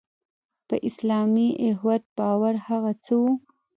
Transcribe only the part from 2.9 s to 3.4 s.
څه وو.